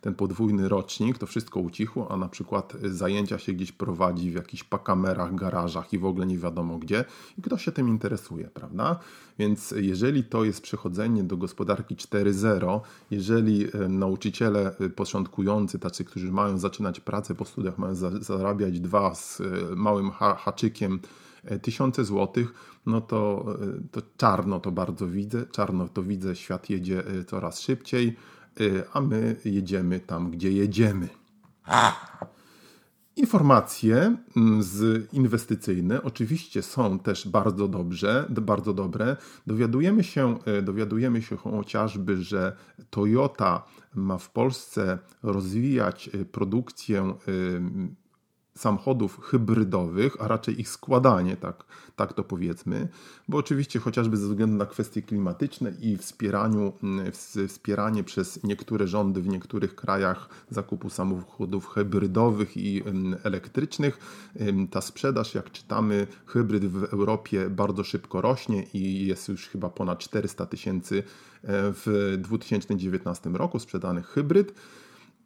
ten 0.01 0.15
podwójny 0.15 0.69
rocznik, 0.69 1.17
to 1.17 1.25
wszystko 1.25 1.59
ucichło, 1.59 2.11
a 2.11 2.17
na 2.17 2.29
przykład 2.29 2.73
zajęcia 2.83 3.39
się 3.39 3.53
gdzieś 3.53 3.71
prowadzi 3.71 4.31
w 4.31 4.35
jakichś 4.35 4.63
pakamerach, 4.63 5.35
garażach 5.35 5.93
i 5.93 5.99
w 5.99 6.05
ogóle 6.05 6.25
nie 6.25 6.37
wiadomo 6.37 6.77
gdzie. 6.77 7.05
I 7.37 7.41
kto 7.41 7.57
się 7.57 7.71
tym 7.71 7.89
interesuje, 7.89 8.49
prawda? 8.53 8.99
Więc 9.39 9.73
jeżeli 9.77 10.23
to 10.23 10.43
jest 10.43 10.61
przechodzenie 10.61 11.23
do 11.23 11.37
gospodarki 11.37 11.95
4.0, 11.95 12.79
jeżeli 13.11 13.67
e, 13.73 13.89
nauczyciele 13.89 14.75
początkujący, 14.95 15.79
tacy, 15.79 16.05
którzy 16.05 16.31
mają 16.31 16.57
zaczynać 16.57 16.99
pracę 16.99 17.35
po 17.35 17.45
studiach, 17.45 17.77
mają 17.77 17.95
zarabiać 18.19 18.79
dwa 18.79 19.15
z 19.15 19.41
małym 19.75 20.11
haczykiem 20.55 20.99
e, 21.43 21.59
tysiące 21.59 22.05
złotych, 22.05 22.53
no 22.85 23.01
to, 23.01 23.45
e, 23.61 23.87
to 23.91 24.01
czarno 24.17 24.59
to 24.59 24.71
bardzo 24.71 25.07
widzę, 25.07 25.45
czarno 25.51 25.87
to 25.87 26.03
widzę, 26.03 26.35
świat 26.35 26.69
jedzie 26.69 27.03
coraz 27.27 27.59
szybciej, 27.59 28.15
a 28.93 29.01
my 29.01 29.35
jedziemy 29.45 29.99
tam, 29.99 30.31
gdzie 30.31 30.51
jedziemy. 30.51 31.07
Informacje 33.15 34.17
mm, 34.37 34.63
z 34.63 35.07
inwestycyjne 35.13 36.03
oczywiście 36.03 36.61
są 36.61 36.99
też 36.99 37.27
bardzo 37.27 37.67
dobrze, 37.67 38.25
bardzo 38.29 38.73
dobre. 38.73 39.17
Dowiadujemy 39.47 40.03
się, 40.03 40.39
e, 40.45 40.61
dowiadujemy 40.61 41.21
się 41.21 41.37
chociażby, 41.37 42.23
że 42.23 42.55
Toyota 42.89 43.65
ma 43.95 44.17
w 44.17 44.31
Polsce 44.31 44.99
rozwijać 45.23 46.09
e, 46.13 46.25
produkcję 46.25 47.01
e, 47.01 47.15
samochodów 48.57 49.19
hybrydowych, 49.21 50.17
a 50.19 50.27
raczej 50.27 50.61
ich 50.61 50.69
składanie, 50.69 51.37
tak, 51.37 51.63
tak 51.95 52.13
to 52.13 52.23
powiedzmy, 52.23 52.87
bo 53.27 53.37
oczywiście 53.37 53.79
chociażby 53.79 54.17
ze 54.17 54.27
względu 54.27 54.57
na 54.57 54.65
kwestie 54.65 55.01
klimatyczne 55.01 55.73
i 55.81 55.97
wspieraniu, 55.97 56.73
mm, 56.83 57.11
wspieranie 57.47 58.03
przez 58.03 58.43
niektóre 58.43 58.87
rządy 58.87 59.21
w 59.21 59.27
niektórych 59.27 59.75
krajach 59.75 60.29
zakupu 60.49 60.89
samochodów 60.89 61.67
hybrydowych 61.67 62.57
i 62.57 62.81
mm, 62.85 63.19
elektrycznych, 63.23 63.99
ta 64.71 64.81
sprzedaż, 64.81 65.35
jak 65.35 65.51
czytamy, 65.51 66.07
hybryd 66.25 66.65
w 66.65 66.83
Europie 66.83 67.49
bardzo 67.49 67.83
szybko 67.83 68.21
rośnie 68.21 68.63
i 68.73 69.07
jest 69.07 69.29
już 69.29 69.47
chyba 69.47 69.69
ponad 69.69 69.99
400 69.99 70.45
tysięcy 70.45 70.97
e, 70.97 71.03
w 71.47 72.15
2019 72.17 73.29
roku 73.29 73.59
sprzedanych 73.59 74.07
hybryd. 74.07 74.53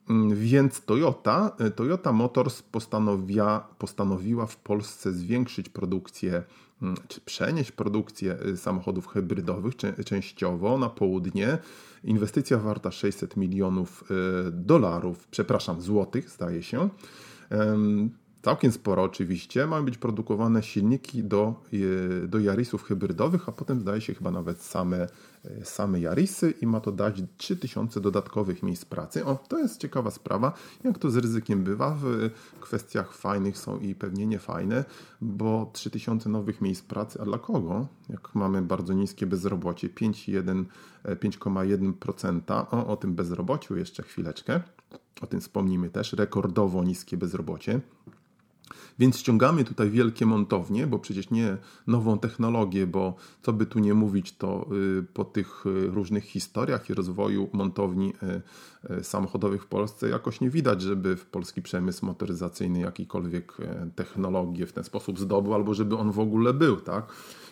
Mm, 0.10 0.36
więc 0.36 0.82
Toyota, 0.86 1.56
e, 1.60 1.72
Toyota 1.72 2.12
Motors 2.12 2.62
postanowiła, 2.62 3.60
postanowiła 3.78 4.46
w 4.46 4.58
Polsce 4.58 5.14
zwiększyć 5.14 5.70
produkcję, 5.70 6.44
mm, 6.82 6.96
czy 7.08 7.22
przenieść 7.22 7.72
produkcję 7.72 8.38
e, 8.54 8.58
samochodów 8.58 9.08
hybrydowych 9.08 9.74
częściowo 10.06 10.78
na 10.78 10.90
południe. 10.90 11.58
Inwestycja 12.04 12.58
warta 12.58 12.92
600 12.92 13.38
milionów 13.38 14.04
e, 14.12 14.52
dolarów, 14.52 15.28
przepraszam, 15.28 15.82
złotych, 15.82 16.30
zdaje 16.30 16.64
się. 16.64 16.90
Całkiem 18.42 18.72
sporo 18.72 19.04
oczywiście. 19.04 19.68
Mają 19.68 19.86
być 19.86 19.98
produkowane 19.98 20.64
silniki 20.64 21.24
do, 21.24 21.54
do 22.28 22.40
Yarisów 22.40 22.84
hybrydowych, 22.84 23.50
a 23.50 23.52
potem 23.52 23.80
zdaje 23.80 24.02
się 24.02 24.14
chyba 24.14 24.32
nawet 24.32 24.62
same, 24.62 25.08
same 25.64 26.00
Yarisy 26.00 26.54
i 26.62 26.68
ma 26.68 26.80
to 26.80 26.92
dać 26.92 27.24
3000 27.38 28.02
dodatkowych 28.02 28.64
miejsc 28.64 28.86
pracy. 28.86 29.26
O, 29.26 29.36
to 29.48 29.60
jest 29.60 29.82
ciekawa 29.82 30.12
sprawa. 30.12 30.54
Jak 30.84 30.98
to 30.98 31.12
z 31.12 31.18
ryzykiem 31.18 31.64
bywa, 31.64 31.98
w 32.02 32.30
kwestiach 32.60 33.14
fajnych 33.14 33.58
są 33.58 33.80
i 33.80 33.96
pewnie 33.96 34.28
niefajne, 34.28 34.86
bo 35.22 35.70
3000 35.74 36.30
nowych 36.30 36.62
miejsc 36.62 36.82
pracy, 36.82 37.22
a 37.22 37.26
dla 37.26 37.38
kogo? 37.38 37.88
Jak 38.10 38.36
mamy 38.36 38.62
bardzo 38.62 38.94
niskie 38.94 39.28
bezrobocie, 39.28 39.90
5,1%. 39.90 42.66
O, 42.72 42.88
o 42.88 42.98
tym 42.98 43.16
bezrobociu 43.16 43.78
jeszcze 43.78 44.04
chwileczkę. 44.04 44.62
O 45.22 45.28
tym 45.28 45.42
wspomnimy 45.42 45.90
też. 45.90 46.14
Rekordowo 46.14 46.84
niskie 46.84 47.18
bezrobocie. 47.18 47.82
Więc 49.00 49.18
ściągamy 49.18 49.64
tutaj 49.64 49.90
wielkie 49.90 50.26
montownie, 50.26 50.88
bo 50.88 51.00
przecież 51.00 51.30
nie 51.30 51.58
nową 51.88 52.20
technologię, 52.20 52.88
bo 52.88 53.16
co 53.42 53.54
by 53.54 53.66
tu 53.66 53.80
nie 53.80 53.94
mówić, 53.94 54.38
to 54.38 54.66
y, 55.00 55.04
po 55.14 55.26
tych 55.26 55.66
y, 55.66 55.88
różnych 55.88 56.24
historiach 56.24 56.90
i 56.90 56.94
rozwoju 56.94 57.50
montowni 57.54 58.14
y, 59.00 59.04
samochodowych 59.04 59.64
w 59.64 59.68
Polsce 59.68 60.10
jakoś 60.10 60.42
nie 60.42 60.50
widać, 60.50 60.82
żeby 60.82 61.16
w 61.16 61.26
polski 61.26 61.62
przemysł 61.62 62.06
motoryzacyjny 62.06 62.80
jakikolwiek 62.80 63.58
technologię 63.96 64.66
w 64.66 64.74
ten 64.74 64.84
sposób 64.84 65.20
zdobył, 65.20 65.54
albo 65.54 65.74
żeby 65.74 65.98
on 65.98 66.12
w 66.12 66.20
ogóle 66.20 66.54
był, 66.54 66.76
tak? 66.76 67.06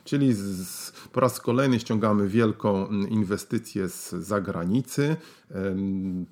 Czyli 0.04 0.34
z, 0.34 0.92
po 1.12 1.20
raz 1.20 1.40
kolejny 1.40 1.80
ściągamy 1.80 2.28
wielką 2.28 2.88
mm, 2.88 3.10
inwestycję 3.10 3.90
z 3.90 4.10
zagranicy. 4.10 5.16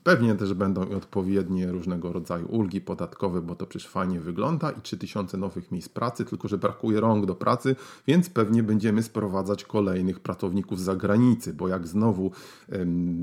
Pewnie 0.04 0.36
też 0.36 0.54
będą 0.54 0.90
odpowiednie 0.90 1.72
różnego 1.72 2.14
rodzaju 2.14 2.48
ulgi 2.48 2.82
podatkowe, 2.82 3.42
bo 3.42 3.56
to 3.56 3.66
przecież 3.66 3.88
fajnie 3.88 4.20
wygląda 4.20 4.72
i 4.78 4.82
3000 4.82 5.38
nowych 5.38 5.72
miejsc 5.72 5.90
pracy, 5.90 6.26
tylko 6.26 6.48
że 6.48 6.58
brakuje 6.58 7.00
rąk 7.00 7.26
do 7.26 7.36
pracy, 7.36 7.76
więc 8.08 8.30
pewnie 8.30 8.64
będziemy 8.64 9.04
sprowadzać 9.04 9.64
kolejnych 9.64 10.20
pracowników 10.20 10.80
z 10.80 10.84
zagranicy, 10.84 11.54
bo 11.54 11.68
jak 11.68 11.88
znowu 11.88 12.32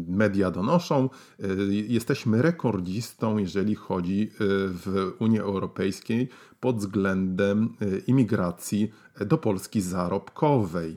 media 0.09 0.51
donoszą, 0.51 1.09
e, 1.43 1.47
jesteśmy 1.73 2.43
rekordzistą, 2.43 3.39
jeżeli 3.39 3.75
chodzi 3.75 4.23
e, 4.23 4.29
w 4.69 5.13
Unii 5.19 5.41
Europejskiej 5.41 6.29
pod 6.61 6.77
względem 6.77 7.77
e, 7.81 7.99
imigracji 7.99 8.91
do 9.27 9.39
Polski 9.39 9.81
zarobkowej. 9.81 10.97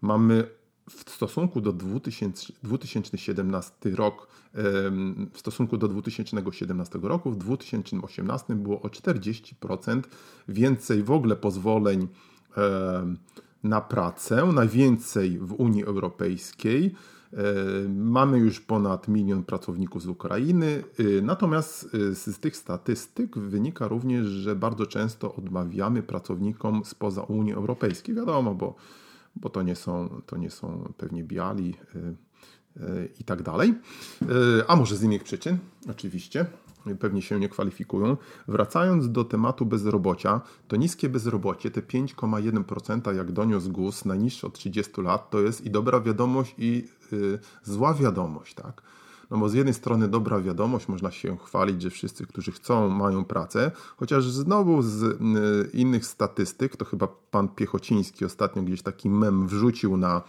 Mamy 0.00 0.46
w 0.90 1.10
stosunku 1.10 1.60
do 1.60 1.72
2000, 1.72 2.52
2017 2.62 3.72
rok, 3.90 4.28
w 5.32 5.38
stosunku 5.38 5.76
do 5.76 5.88
2017 5.88 6.98
roku, 7.02 7.30
w 7.30 7.36
2018 7.36 8.54
było 8.54 8.82
o 8.82 8.88
40% 8.88 10.02
więcej 10.48 11.02
w 11.02 11.10
ogóle 11.10 11.36
pozwoleń 11.36 12.08
na 13.64 13.80
pracę, 13.80 14.46
najwięcej 14.46 15.38
w 15.38 15.52
Unii 15.52 15.84
Europejskiej. 15.84 16.94
Mamy 17.88 18.38
już 18.38 18.60
ponad 18.60 19.08
milion 19.08 19.44
pracowników 19.44 20.02
z 20.02 20.06
Ukrainy, 20.06 20.84
y, 21.00 21.22
natomiast 21.22 21.94
y, 21.94 22.14
z 22.14 22.38
tych 22.38 22.56
statystyk 22.56 23.38
wynika 23.38 23.88
również, 23.88 24.26
że 24.26 24.56
bardzo 24.56 24.86
często 24.86 25.34
odmawiamy 25.34 26.02
pracownikom 26.02 26.84
spoza 26.84 27.22
Unii 27.22 27.52
Europejskiej. 27.52 28.14
Wiadomo, 28.14 28.54
bo, 28.54 28.74
bo 29.36 29.50
to, 29.50 29.62
nie 29.62 29.76
są, 29.76 30.22
to 30.26 30.36
nie 30.36 30.50
są 30.50 30.92
pewnie 30.96 31.24
biali 31.24 31.74
y, 31.94 33.08
i 33.20 33.24
tak 33.24 33.42
dalej. 33.42 33.74
A 34.68 34.76
może 34.76 34.96
z 34.96 35.02
innych 35.02 35.24
przyczyn, 35.24 35.58
oczywiście 35.90 36.46
pewnie 37.00 37.22
się 37.22 37.40
nie 37.40 37.48
kwalifikują. 37.48 38.16
Wracając 38.48 39.10
do 39.10 39.24
tematu 39.24 39.66
bezrobocia, 39.66 40.40
to 40.68 40.76
niskie 40.76 41.08
bezrobocie, 41.08 41.70
te 41.70 41.80
5,1% 41.80 43.14
jak 43.14 43.32
doniósł 43.32 43.72
GUS, 43.72 44.04
najniższe 44.04 44.46
od 44.46 44.54
30 44.54 45.00
lat, 45.02 45.30
to 45.30 45.40
jest 45.40 45.64
i 45.66 45.70
dobra 45.70 46.00
wiadomość 46.00 46.54
i 46.58 46.88
y, 47.12 47.38
zła 47.62 47.94
wiadomość, 47.94 48.54
tak? 48.54 48.82
No 49.30 49.38
bo 49.38 49.48
z 49.48 49.54
jednej 49.54 49.74
strony 49.74 50.08
dobra 50.08 50.40
wiadomość, 50.40 50.88
można 50.88 51.10
się 51.10 51.36
chwalić, 51.36 51.82
że 51.82 51.90
wszyscy, 51.90 52.26
którzy 52.26 52.52
chcą, 52.52 52.88
mają 52.88 53.24
pracę, 53.24 53.70
chociaż 53.96 54.30
znowu 54.30 54.82
z 54.82 55.02
y, 55.02 55.16
innych 55.72 56.06
statystyk, 56.06 56.76
to 56.76 56.84
chyba 56.84 57.08
pan 57.34 57.48
Piechociński 57.48 58.24
ostatnio 58.24 58.62
gdzieś 58.62 58.82
taki 58.82 59.10
mem 59.10 59.46
wrzucił 59.48 59.96
na 59.96 60.22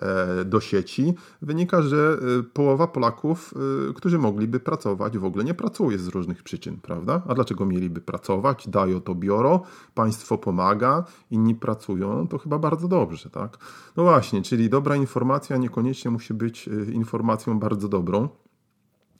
E, 0.00 0.44
do 0.44 0.60
sieci, 0.60 1.14
wynika, 1.42 1.82
że 1.82 2.18
e, 2.38 2.42
połowa 2.42 2.86
Polaków, 2.86 3.54
e, 3.90 3.94
którzy 3.94 4.18
mogliby 4.18 4.60
pracować, 4.60 5.18
w 5.18 5.24
ogóle 5.24 5.44
nie 5.44 5.54
pracuje 5.54 5.98
z 5.98 6.08
różnych 6.08 6.42
przyczyn, 6.42 6.76
prawda? 6.76 7.22
A 7.28 7.34
dlaczego 7.34 7.66
mieliby 7.66 8.00
pracować? 8.00 8.68
Dają 8.68 9.00
to 9.00 9.14
bioro, 9.14 9.62
państwo 9.94 10.38
pomaga, 10.38 11.04
inni 11.30 11.54
pracują, 11.54 12.28
to 12.28 12.38
chyba 12.38 12.58
bardzo 12.58 12.88
dobrze, 12.88 13.30
tak? 13.30 13.58
No 13.96 14.02
właśnie, 14.02 14.42
czyli 14.42 14.70
dobra 14.70 14.96
informacja 14.96 15.56
niekoniecznie 15.56 16.10
musi 16.10 16.34
być 16.34 16.68
informacją 16.92 17.58
bardzo 17.58 17.88
dobrą 17.88 18.28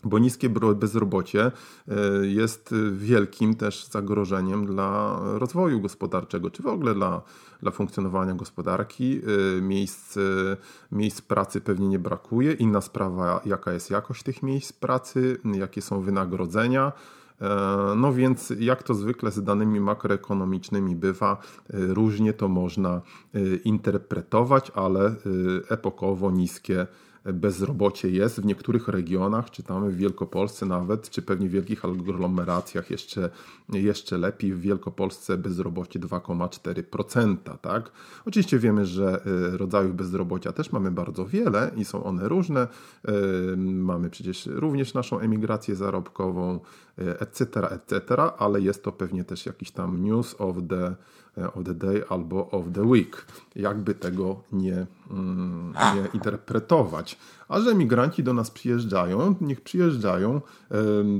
bo 0.05 0.19
niskie 0.19 0.49
bezrobocie 0.75 1.53
e, 1.89 1.95
jest 2.27 2.75
wielkim 2.93 3.55
też 3.55 3.87
zagrożeniem 3.87 4.67
dla 4.67 5.21
rozwoju 5.23 5.81
gospodarczego, 5.81 6.51
czy 6.51 6.63
w 6.63 6.67
ogóle 6.67 6.95
dla, 6.95 7.23
dla 7.63 7.71
funkcjonowania 7.71 8.35
gospodarki. 8.35 9.21
E, 9.59 9.61
miejsc, 9.61 10.19
miejsc 10.93 11.21
pracy 11.21 11.61
pewnie 11.61 11.89
nie 11.89 11.99
brakuje. 11.99 12.53
Inna 12.53 12.81
sprawa, 12.81 13.41
jaka 13.45 13.73
jest 13.73 13.91
jakość 13.91 14.23
tych 14.23 14.43
miejsc 14.43 14.73
pracy, 14.73 15.41
jakie 15.45 15.83
są 15.83 16.01
wynagrodzenia. 16.01 16.93
E, 17.41 17.95
no 17.97 18.13
więc, 18.13 18.53
jak 18.59 18.83
to 18.83 18.95
zwykle 18.95 19.31
z 19.31 19.43
danymi 19.43 19.81
makroekonomicznymi 19.81 20.97
bywa, 20.97 21.37
różnie 21.69 22.33
to 22.33 22.49
można 22.49 23.01
interpretować, 23.65 24.73
ale 24.75 25.15
epokowo 25.69 26.31
niskie 26.31 26.87
bezrobocie 27.25 28.11
jest 28.11 28.41
w 28.41 28.45
niektórych 28.45 28.89
regionach, 28.89 29.51
czytamy 29.51 29.91
w 29.91 29.97
Wielkopolsce 29.97 30.67
nawet, 30.67 31.11
czy 31.11 31.23
pewnie 31.23 31.49
w 31.49 31.51
wielkich 31.51 31.85
aglomeracjach 31.85 32.91
jeszcze, 32.91 33.31
jeszcze 33.73 34.19
lepiej. 34.19 34.53
W 34.53 34.61
Wielkopolsce 34.61 35.39
bezrobocie 35.39 36.01
2,4%. 36.01 37.59
Tak? 37.59 37.91
Oczywiście 38.27 38.59
wiemy, 38.59 38.87
że 38.87 39.23
e, 39.25 39.57
rodzajów 39.57 39.95
bezrobocia 39.97 40.53
też 40.53 40.73
mamy 40.73 40.91
bardzo 40.91 41.27
wiele 41.27 41.71
i 41.77 41.85
są 41.85 42.05
one 42.05 42.29
różne. 42.29 42.61
E, 42.61 43.13
mamy 43.57 44.11
przecież 44.11 44.47
również 44.47 44.95
naszą 44.95 45.19
emigrację 45.19 45.77
zarobkową, 45.77 46.61
etc., 46.97 47.61
e, 47.61 47.71
etc., 47.71 48.01
ale 48.39 48.61
jest 48.61 48.85
to 48.85 48.93
pewnie 48.93 49.25
też 49.25 49.47
jakiś 49.47 49.71
tam 49.71 50.03
news 50.03 50.37
of 50.39 50.57
the 50.69 50.95
of 51.37 51.65
the 51.65 51.75
day 51.75 52.03
albo 52.09 52.51
of 52.51 52.65
the 52.73 52.83
week. 52.83 53.27
Jakby 53.57 53.95
tego 53.95 54.43
nie, 54.53 54.87
mm, 55.11 55.75
nie 55.95 56.09
interpretować. 56.15 57.19
A 57.49 57.61
że 57.61 57.75
migranci 57.75 58.23
do 58.23 58.33
nas 58.33 58.51
przyjeżdżają, 58.51 59.35
niech 59.41 59.61
przyjeżdżają. 59.61 60.41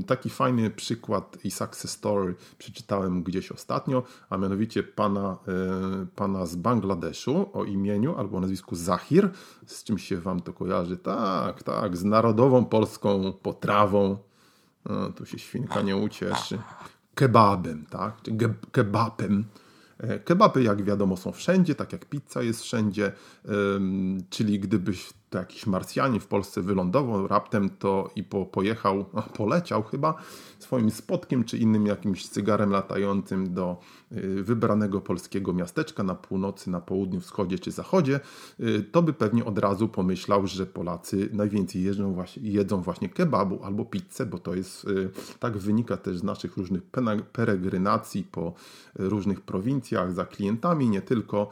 Taki 0.07 0.29
fajny 0.29 0.69
przykład 0.69 1.37
i 1.43 1.51
success 1.51 1.91
story 1.91 2.35
przeczytałem 2.57 3.23
gdzieś 3.23 3.51
ostatnio, 3.51 4.03
a 4.29 4.37
mianowicie 4.37 4.83
pana, 4.83 5.37
e, 5.47 6.05
pana 6.15 6.45
z 6.45 6.55
Bangladeszu 6.55 7.49
o 7.53 7.63
imieniu 7.65 8.15
albo 8.15 8.39
nazwisku 8.39 8.75
Zahir. 8.75 9.29
Z 9.65 9.83
czym 9.83 9.97
się 9.97 10.17
wam 10.17 10.39
to 10.39 10.53
kojarzy? 10.53 10.97
Tak, 10.97 11.63
tak, 11.63 11.97
z 11.97 12.03
narodową 12.03 12.65
polską 12.65 13.33
potrawą. 13.33 14.17
No, 14.85 15.09
tu 15.09 15.25
się 15.25 15.39
świnka 15.39 15.81
nie 15.81 15.97
ucieszy. 15.97 16.59
Kebabem, 17.15 17.85
tak? 17.85 18.21
Czy 18.21 18.31
kebabem 18.71 19.45
E, 19.45 19.70
kebaby, 20.25 20.63
jak 20.63 20.83
wiadomo, 20.83 21.17
są 21.17 21.31
wszędzie, 21.31 21.75
tak 21.75 21.93
jak 21.93 22.05
pizza 22.05 22.41
jest 22.41 22.61
wszędzie, 22.61 23.11
czyli 24.29 24.59
gdybyś 24.59 25.09
to 25.31 25.37
jakiś 25.37 25.67
Marsjanin 25.67 26.19
w 26.19 26.27
Polsce 26.27 26.61
wylądował 26.61 27.27
raptem 27.27 27.69
to 27.69 28.09
i 28.15 28.23
po, 28.23 28.45
pojechał, 28.45 29.05
poleciał 29.37 29.83
chyba 29.83 30.15
swoim 30.59 30.91
spotkiem 30.91 31.43
czy 31.43 31.57
innym 31.57 31.85
jakimś 31.85 32.27
cygarem 32.27 32.69
latającym 32.69 33.53
do 33.53 33.77
y, 34.11 34.43
wybranego 34.43 35.01
polskiego 35.01 35.53
miasteczka 35.53 36.03
na 36.03 36.15
północy, 36.15 36.69
na 36.69 36.81
południu, 36.81 37.19
wschodzie 37.19 37.59
czy 37.59 37.71
zachodzie, 37.71 38.19
y, 38.59 38.83
to 38.91 39.01
by 39.01 39.13
pewnie 39.13 39.45
od 39.45 39.57
razu 39.59 39.87
pomyślał, 39.87 40.47
że 40.47 40.65
Polacy 40.65 41.29
najwięcej 41.33 41.83
jedzą 41.83 42.13
właśnie, 42.13 42.51
jedzą 42.51 42.81
właśnie 42.81 43.09
kebabu 43.09 43.63
albo 43.63 43.85
pizzę, 43.85 44.25
bo 44.25 44.37
to 44.37 44.55
jest, 44.55 44.85
y, 44.85 45.09
tak 45.39 45.57
wynika 45.57 45.97
też 45.97 46.17
z 46.17 46.23
naszych 46.23 46.57
różnych 46.57 46.81
peregrinacji 47.33 48.23
po 48.23 48.53
różnych 48.95 49.41
prowincjach 49.41 50.13
za 50.13 50.25
klientami, 50.25 50.89
nie 50.89 51.01
tylko 51.01 51.49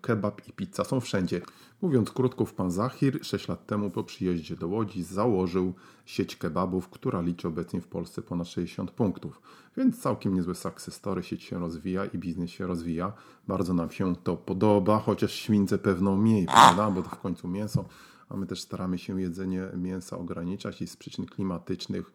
kebab 0.00 0.48
i 0.48 0.52
pizza 0.52 0.84
są 0.84 1.00
wszędzie. 1.00 1.40
Mówiąc 1.82 2.10
krótko, 2.10 2.46
pan 2.46 2.70
Zahir 3.10 3.26
6 3.26 3.48
lat 3.48 3.66
temu 3.66 3.90
po 3.90 4.04
przyjeździe 4.04 4.56
do 4.56 4.68
Łodzi 4.68 5.02
założył 5.02 5.74
sieć 6.06 6.36
kebabów, 6.36 6.88
która 6.88 7.20
liczy 7.20 7.48
obecnie 7.48 7.80
w 7.80 7.86
Polsce 7.86 8.22
ponad 8.22 8.48
60 8.48 8.90
punktów. 8.90 9.40
Więc 9.76 10.00
całkiem 10.02 10.34
niezłe 10.34 10.54
success 10.54 10.94
story, 10.94 11.22
sieć 11.22 11.42
się 11.42 11.58
rozwija 11.58 12.04
i 12.04 12.18
biznes 12.18 12.50
się 12.50 12.66
rozwija. 12.66 13.12
Bardzo 13.48 13.74
nam 13.74 13.90
się 13.90 14.16
to 14.16 14.36
podoba, 14.36 14.98
chociaż 14.98 15.32
śwince 15.32 15.78
pewną 15.78 16.16
mniej, 16.16 16.46
prawda? 16.46 16.90
Bo 16.90 17.02
to 17.02 17.08
w 17.08 17.20
końcu 17.20 17.48
mięso 17.48 17.84
a 18.28 18.36
my 18.36 18.46
też 18.46 18.60
staramy 18.60 18.98
się 18.98 19.20
jedzenie 19.20 19.68
mięsa 19.76 20.18
ograniczać 20.18 20.82
i 20.82 20.86
z 20.86 20.96
przyczyn 20.96 21.26
klimatycznych 21.26 22.12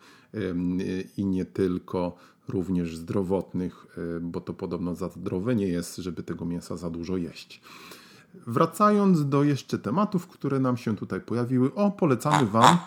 i 1.18 1.26
nie 1.26 1.46
tylko, 1.46 2.16
również 2.48 2.98
zdrowotnych, 2.98 3.98
bo 4.22 4.42
to 4.42 4.54
podobno 4.54 4.96
za 4.96 5.10
zdrowe 5.10 5.56
nie 5.56 5.68
jest, 5.68 5.98
żeby 5.98 6.24
tego 6.24 6.46
mięsa 6.46 6.78
za 6.78 6.90
dużo 6.90 7.18
jeść. 7.18 7.62
Wracając 8.48 9.30
do 9.30 9.44
jeszcze 9.44 9.78
tematów, 9.78 10.28
które 10.28 10.60
nam 10.60 10.78
się 10.78 10.96
tutaj 10.96 11.22
pojawiły, 11.22 11.74
o, 11.74 11.92
polecamy 11.92 12.46
Wam 12.48 12.78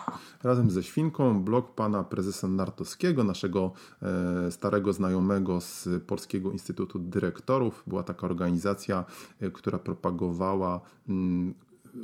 razem 0.43 0.71
ze 0.71 0.83
Świnką 0.83 1.43
blog 1.43 1.75
pana 1.75 2.03
prezesa 2.03 2.47
Nartowskiego, 2.47 3.23
naszego 3.23 3.71
e, 4.01 4.51
starego 4.51 4.93
znajomego 4.93 5.61
z 5.61 5.89
Polskiego 6.07 6.51
Instytutu 6.51 6.99
Dyrektorów. 6.99 7.83
Była 7.87 8.03
taka 8.03 8.27
organizacja, 8.27 9.05
e, 9.39 9.51
która 9.51 9.79
propagowała 9.79 10.81
mm, 11.09 11.53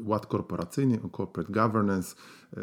ład 0.04 0.26
korporacyjny, 0.26 1.00
o 1.04 1.18
corporate 1.18 1.54
governance. 1.54 2.16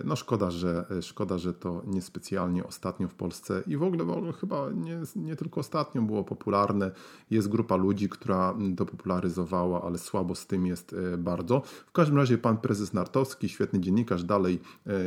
No 0.05 0.17
szkoda, 0.17 0.51
że, 0.51 0.87
szkoda, 1.01 1.39
że 1.39 1.55
to 1.55 1.83
niespecjalnie 1.87 2.65
ostatnio 2.65 3.09
w 3.09 3.15
Polsce 3.15 3.63
i 3.67 3.77
w 3.77 3.83
ogóle, 3.83 4.05
w 4.05 4.11
ogóle 4.11 4.33
chyba 4.33 4.71
nie, 4.71 5.01
nie 5.17 5.37
tylko 5.37 5.61
ostatnio 5.61 6.03
było 6.03 6.25
popularne. 6.25 6.91
Jest 7.31 7.49
grupa 7.49 7.77
ludzi, 7.77 8.09
która 8.09 8.55
to 8.77 8.87
popularyzowała, 8.87 9.83
ale 9.83 9.99
słabo 9.99 10.35
z 10.35 10.47
tym 10.47 10.67
jest 10.67 10.97
bardzo. 11.19 11.63
W 11.87 11.93
każdym 11.93 12.17
razie 12.17 12.39
pan 12.39 12.57
prezes 12.57 12.93
Nartowski, 12.93 13.49
świetny 13.49 13.81
dziennikarz, 13.81 14.25
dalej 14.25 14.61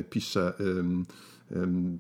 pisze 0.09 0.53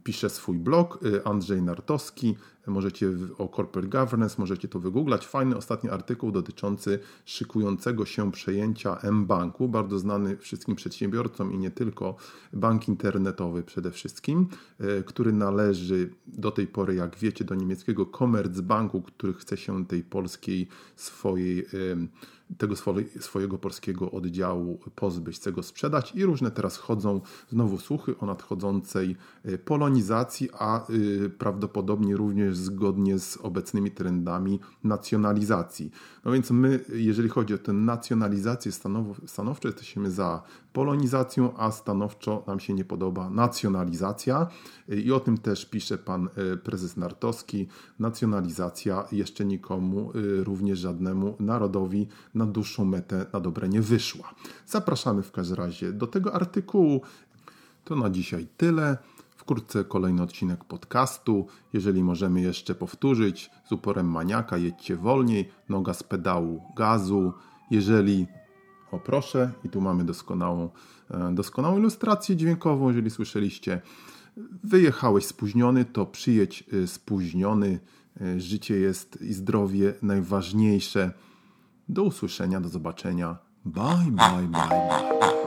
pisze 0.03 0.29
swój 0.29 0.59
blog, 0.59 0.99
y, 1.05 1.25
Andrzej 1.25 1.61
Nartowski, 1.61 2.35
możecie 2.67 3.09
o 3.37 3.47
corporate 3.47 3.89
governance, 3.89 4.35
możecie 4.39 4.67
to 4.67 4.79
wygooglać. 4.79 5.27
Fajny 5.27 5.57
ostatni 5.57 5.89
artykuł 5.89 6.31
dotyczący 6.31 6.99
szykującego 7.25 8.05
się 8.05 8.31
przejęcia 8.31 8.97
M-Banku, 8.97 9.69
bardzo 9.69 9.99
znany 9.99 10.37
wszystkim 10.37 10.75
przedsiębiorcom 10.75 11.53
i 11.53 11.57
nie 11.57 11.71
tylko, 11.71 12.15
bank 12.53 12.87
internetowy 12.87 13.63
przede 13.63 13.91
wszystkim, 13.91 14.47
y, 14.81 15.03
który 15.03 15.33
należy 15.33 16.09
do 16.27 16.51
tej 16.51 16.67
pory, 16.67 16.95
jak 16.95 17.17
wiecie, 17.17 17.45
do 17.45 17.55
niemieckiego 17.55 18.05
Commerzbanku, 18.05 19.01
który 19.01 19.33
chce 19.33 19.57
się 19.57 19.85
tej 19.85 20.03
polskiej 20.03 20.67
swojej 20.95 21.65
tego 22.57 22.75
swojego 23.19 23.57
polskiego 23.57 24.11
oddziału 24.11 24.79
pozbyć, 24.95 25.35
chce 25.35 25.51
go 25.51 25.63
sprzedać 25.63 26.15
i 26.15 26.25
różne 26.25 26.51
teraz 26.51 26.77
chodzą 26.77 27.21
znowu 27.49 27.77
słuchy 27.77 28.17
o 28.17 28.25
nadchodzącej 28.25 29.15
y, 29.45 29.57
polonizacji, 29.57 30.49
a 30.53 30.89
y, 30.89 31.29
prawdopodobnie 31.29 32.15
również 32.15 32.57
zgodnie 32.57 33.19
z 33.19 33.37
obecnymi 33.37 33.91
trendami 33.91 34.59
nacjonalizacji. 34.83 35.91
No 36.25 36.31
więc 36.31 36.51
my, 36.51 36.85
jeżeli 36.93 37.29
chodzi 37.29 37.53
o 37.53 37.57
tę 37.57 37.73
nacjonalizację 37.73 38.71
stanow 38.71 39.21
stanowczo, 39.25 39.67
jesteśmy 39.67 40.11
za 40.11 40.43
polonizacją, 40.75 41.57
a 41.57 41.71
stanowczo 41.71 42.43
nam 42.47 42.59
się 42.59 42.73
nie 42.73 42.85
podoba 42.85 43.29
nacjonalizacja 43.29 44.47
i 44.89 45.11
o 45.11 45.19
tym 45.19 45.37
też 45.37 45.65
pisze 45.65 45.97
pan 45.97 46.29
y, 46.53 46.57
prezes 46.57 46.97
Nartowski. 46.97 47.67
Nacjonalizacja 47.99 49.05
jeszcze 49.11 49.45
nikomu, 49.45 50.11
również 50.43 50.79
żadnemu 50.79 51.35
narodowi 51.39 52.07
na 52.33 52.45
dłuższą 52.45 52.85
metę 52.85 53.25
na 53.33 53.39
dobre 53.39 53.69
nie 53.69 53.81
wyszła. 53.81 54.33
Zapraszamy 54.65 55.23
w 55.23 55.31
każdym 55.31 55.57
razie 55.57 55.93
do 55.93 56.07
tego 56.07 56.33
artykułu. 56.33 57.01
To 57.83 57.95
na 57.95 58.09
dzisiaj 58.09 58.47
tyle. 58.57 58.97
Wkrótce 59.37 59.83
kolejny 59.83 60.21
odcinek 60.21 60.63
podcastu. 60.63 61.47
Jeżeli 61.73 62.03
możemy 62.03 62.41
jeszcze 62.41 62.75
powtórzyć, 62.75 63.49
z 63.65 63.71
uporem 63.71 64.11
maniaka 64.11 64.57
jedźcie 64.57 64.95
wolniej, 64.95 65.49
noga 65.69 65.93
z 65.93 66.03
pedału 66.03 66.61
gazu. 66.75 67.33
Jeżeli, 67.71 68.27
proszę, 68.99 69.51
i 69.63 69.69
tu 69.69 69.81
mamy 69.81 70.03
doskonałą, 70.03 70.69
e, 71.11 71.31
doskonałą 71.33 71.77
ilustrację 71.77 72.35
dźwiękową, 72.35 72.87
jeżeli 72.87 73.09
słyszeliście, 73.09 73.81
wyjechałeś 74.63 75.25
spóźniony, 75.25 75.85
to 75.85 76.05
przyjedź 76.05 76.63
e, 76.83 76.87
spóźniony. 76.87 77.79
E, 78.21 78.39
życie 78.39 78.75
jest 78.75 79.21
i 79.21 79.33
zdrowie 79.33 79.93
najważniejsze. 80.01 81.11
Do 81.89 82.03
usłyszenia, 82.03 82.61
do 82.61 82.69
zobaczenia. 82.69 83.37
Bye, 83.65 84.11
bye, 84.11 84.47
bye, 84.47 84.47
bye. 84.47 85.44